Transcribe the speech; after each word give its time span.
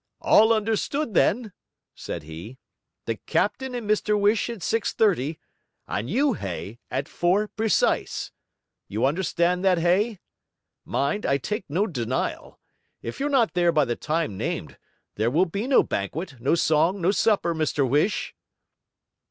'All 0.19 0.51
understood, 0.51 1.13
then?' 1.13 1.53
said 1.93 2.23
he. 2.23 2.57
'The 3.05 3.17
captain 3.27 3.75
and 3.75 3.87
Mr 3.87 4.19
Whish 4.19 4.49
at 4.49 4.63
six 4.63 4.93
thirty, 4.93 5.37
and 5.87 6.09
you, 6.09 6.33
Hay, 6.33 6.79
at 6.89 7.07
four 7.07 7.49
precise. 7.49 8.31
You 8.87 9.05
understand 9.05 9.63
that, 9.63 9.77
Hay? 9.77 10.17
Mind, 10.85 11.27
I 11.27 11.37
take 11.37 11.69
no 11.69 11.85
denial. 11.85 12.59
If 13.03 13.19
you're 13.19 13.29
not 13.29 13.53
there 13.53 13.71
by 13.71 13.85
the 13.85 13.95
time 13.95 14.35
named, 14.39 14.79
there 15.17 15.29
will 15.29 15.45
be 15.45 15.67
no 15.67 15.83
banquet; 15.83 16.37
no 16.39 16.55
song, 16.55 16.99
no 16.99 17.11
supper, 17.11 17.53
Mr 17.53 17.87
Whish!' 17.87 18.33